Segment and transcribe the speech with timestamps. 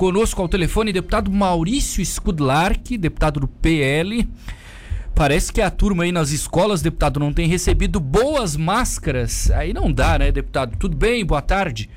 [0.00, 4.26] conosco ao telefone, deputado Maurício Skudlark, deputado do PL.
[5.14, 9.50] Parece que a turma aí nas escolas, deputado, não tem recebido boas máscaras.
[9.50, 10.74] Aí não dá, né, deputado?
[10.78, 11.22] Tudo bem?
[11.22, 11.90] Boa tarde.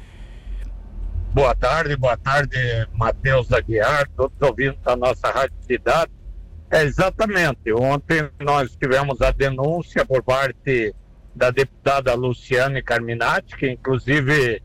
[1.33, 2.57] Boa tarde, boa tarde,
[2.93, 6.11] Matheus Aguiar, todos ouvindo da nossa Rádio Cidade.
[6.71, 7.71] É, exatamente.
[7.71, 10.93] Ontem nós tivemos a denúncia por parte
[11.33, 14.61] da deputada Luciane Carminati, que inclusive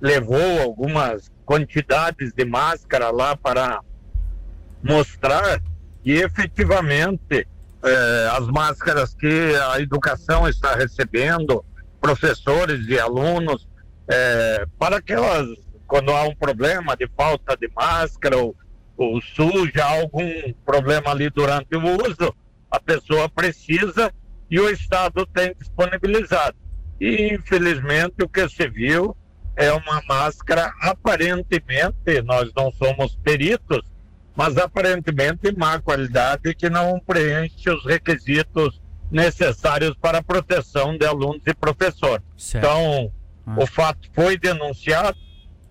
[0.00, 3.80] levou algumas quantidades de máscara lá para
[4.82, 5.62] mostrar
[6.02, 7.46] que efetivamente
[7.82, 11.64] eh, as máscaras que a educação está recebendo,
[12.00, 13.68] professores e alunos,
[14.08, 15.46] eh, para que elas,
[15.86, 18.54] quando há um problema de falta de máscara ou,
[18.96, 22.34] ou suja algum problema ali durante o uso,
[22.70, 24.12] a pessoa precisa
[24.50, 26.56] e o Estado tem disponibilizado.
[27.00, 29.16] E, infelizmente, o que se viu
[29.56, 33.82] é uma máscara aparentemente, nós não somos peritos,
[34.36, 41.40] mas aparentemente má qualidade que não preenche os requisitos necessários para a proteção de alunos
[41.46, 42.24] e professores.
[42.36, 42.64] Certo.
[42.64, 43.10] Então,
[43.46, 43.56] ah.
[43.58, 45.16] o fato foi denunciado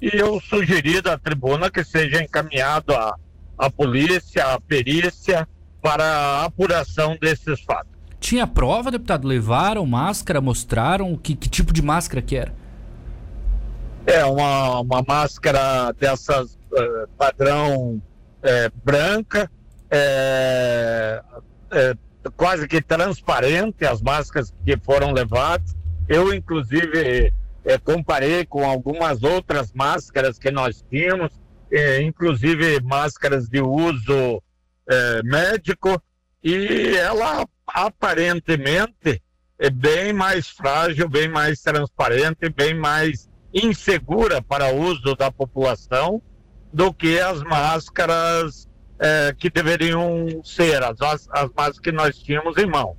[0.01, 3.15] e eu sugeri da tribuna que seja encaminhado à,
[3.57, 5.47] à polícia, à perícia,
[5.79, 7.93] para a apuração desses fatos.
[8.19, 9.27] Tinha prova, deputado?
[9.27, 12.51] Levaram máscara, mostraram que, que tipo de máscara que era?
[14.07, 18.01] É uma, uma máscara dessas uh, padrão
[18.43, 19.49] é, branca,
[19.89, 21.23] é,
[21.71, 21.95] é,
[22.37, 25.75] quase que transparente as máscaras que foram levadas.
[26.07, 27.33] Eu, inclusive,
[27.83, 31.31] comparei com algumas outras máscaras que nós tínhamos,
[32.03, 34.41] inclusive máscaras de uso
[35.23, 35.99] médico,
[36.43, 39.19] e ela aparentemente
[39.57, 46.21] é bem mais frágil, bem mais transparente, bem mais insegura para uso da população
[46.73, 48.67] do que as máscaras
[48.99, 52.97] é, que deveriam ser, as, as máscaras que nós tínhamos em mão.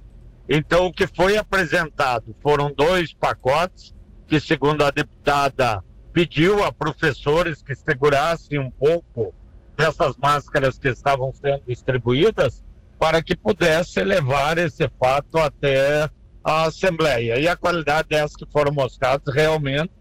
[0.48, 3.94] Então, o que foi apresentado foram dois pacotes
[4.26, 9.34] que, segundo a deputada, pediu a professores que segurassem um pouco
[9.76, 12.64] dessas máscaras que estavam sendo distribuídas
[12.98, 16.08] para que pudesse levar esse fato até
[16.42, 17.38] a Assembleia.
[17.38, 19.92] E a qualidade dessas que foram mostradas realmente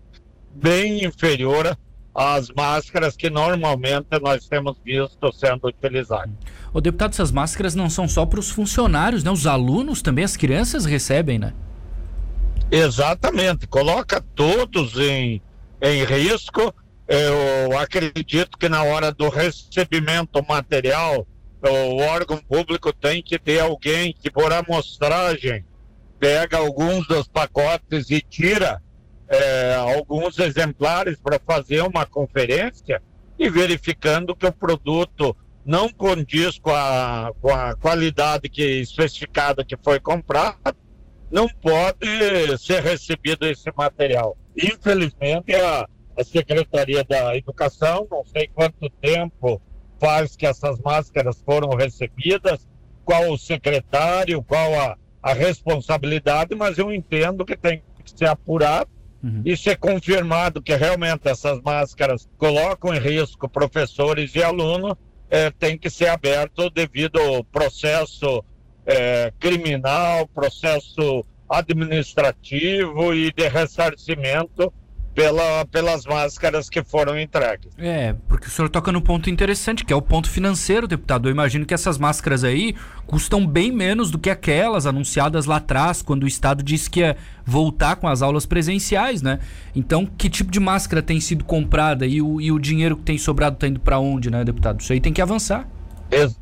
[0.56, 1.78] bem inferior
[2.14, 6.34] às máscaras que normalmente nós temos visto sendo utilizadas.
[6.74, 9.32] O deputado, essas máscaras não são só para os funcionários, né?
[9.32, 11.54] Os alunos também, as crianças recebem, né?
[12.72, 15.42] Exatamente, coloca todos em,
[15.82, 16.74] em risco.
[17.08, 21.28] Eu acredito que na hora do recebimento material
[21.62, 25.66] o órgão público tem que ter alguém que, por amostragem,
[26.20, 28.82] pega alguns dos pacotes e tira
[29.28, 33.02] é, alguns exemplares para fazer uma conferência
[33.38, 39.76] e verificando que o produto não condiz com a, com a qualidade que especificada que
[39.76, 40.78] foi comprado,
[41.32, 42.08] não pode
[42.60, 44.38] ser recebido esse material.
[44.56, 45.88] Infelizmente, a,
[46.18, 49.60] a Secretaria da Educação, não sei quanto tempo
[50.00, 52.68] faz que essas máscaras foram recebidas,
[53.04, 58.90] qual o secretário, qual a, a responsabilidade, mas eu entendo que tem que ser apurado
[59.24, 59.42] uhum.
[59.46, 64.94] e ser confirmado que realmente essas máscaras colocam em risco professores e alunos,
[65.30, 68.44] é, tem que ser aberto devido ao processo
[68.86, 74.72] é, criminal, processo administrativo e de ressarcimento
[75.16, 77.72] pela, pelas máscaras que foram entregues.
[77.78, 81.30] É, porque o senhor toca no ponto interessante, que é o ponto financeiro, deputado.
[81.30, 82.76] Eu imagino que essas máscaras aí
[83.08, 87.16] custam bem menos do que aquelas anunciadas lá atrás, quando o Estado disse que ia
[87.46, 89.40] voltar com as aulas presenciais, né?
[89.74, 93.18] Então, que tipo de máscara tem sido comprada e o, e o dinheiro que tem
[93.18, 94.82] sobrado está indo para onde, né, deputado?
[94.82, 95.66] Isso aí tem que avançar.
[96.12, 96.38] Ex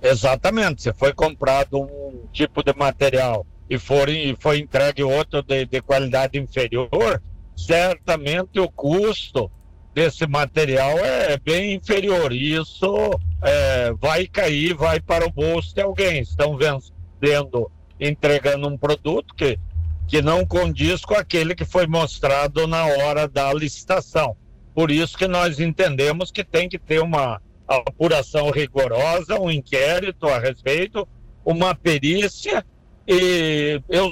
[0.00, 0.82] exatamente.
[0.82, 5.82] Se foi comprado um tipo de material e, for, e foi entregue outro de, de
[5.82, 7.20] qualidade inferior,
[7.56, 9.50] certamente o custo
[9.94, 12.30] desse material é bem inferior.
[12.32, 16.20] Isso é, vai cair, vai para o bolso de alguém.
[16.20, 19.58] Estão vendendo, entregando um produto que,
[20.06, 24.36] que não condiz com aquele que foi mostrado na hora da licitação.
[24.74, 30.38] Por isso que nós entendemos que tem que ter uma apuração rigorosa, um inquérito a
[30.38, 31.08] respeito,
[31.42, 32.64] uma perícia
[33.06, 34.10] e eu,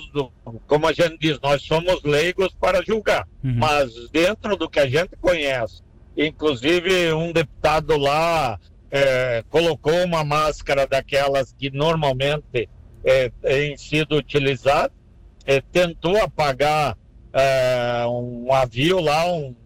[0.66, 3.54] como a gente diz, nós somos leigos para julgar, uhum.
[3.56, 5.82] mas dentro do que a gente conhece,
[6.16, 8.58] inclusive um deputado lá
[8.90, 12.68] é, colocou uma máscara daquelas que normalmente
[13.04, 14.92] é, tem sido utilizada,
[15.44, 16.96] é, tentou apagar
[17.32, 19.56] é, um avio lá, um,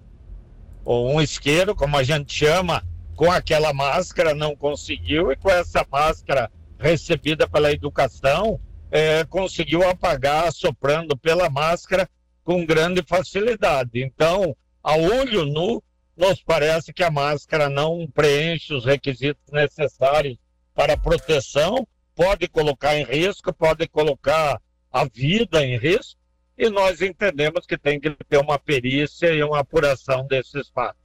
[0.87, 2.83] um isqueiro, como a gente chama,
[3.15, 8.59] com aquela máscara não conseguiu e com essa máscara recebida pela educação
[8.91, 12.09] é, conseguiu apagar soprando pela máscara
[12.43, 14.03] com grande facilidade.
[14.03, 15.83] Então, a olho nu,
[16.17, 20.37] nos parece que a máscara não preenche os requisitos necessários
[20.75, 24.61] para proteção, pode colocar em risco, pode colocar
[24.91, 26.19] a vida em risco,
[26.57, 31.01] e nós entendemos que tem que ter uma perícia e uma apuração desses fatos.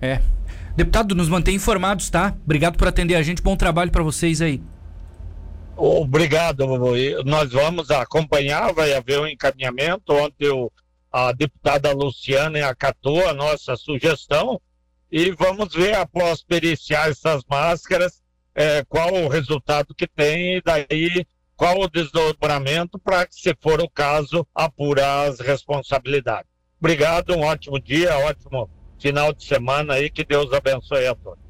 [0.00, 0.22] É.
[0.74, 2.34] Deputado, nos mantém informados, tá?
[2.44, 3.42] Obrigado por atender a gente.
[3.42, 4.62] Bom trabalho para vocês aí.
[5.76, 6.66] Obrigado.
[7.24, 10.12] Nós vamos acompanhar, vai haver um encaminhamento.
[10.12, 10.48] Ontem
[11.10, 14.60] a deputada Luciana acatou a nossa sugestão
[15.10, 18.22] e vamos ver, após periciar essas máscaras,
[18.54, 23.80] é, qual o resultado que tem e daí qual o desdobramento para que, se for
[23.80, 26.50] o caso, apurar as responsabilidades.
[26.80, 31.38] Obrigado, um ótimo dia, ótimo final de semana aí, que Deus abençoe a todos.